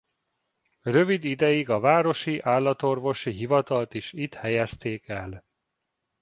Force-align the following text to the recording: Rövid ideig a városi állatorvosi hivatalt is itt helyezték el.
Rövid 0.81 1.23
ideig 1.23 1.69
a 1.69 1.79
városi 1.79 2.39
állatorvosi 2.41 3.31
hivatalt 3.31 3.93
is 3.93 4.13
itt 4.13 4.33
helyezték 4.33 5.07
el. 5.07 5.45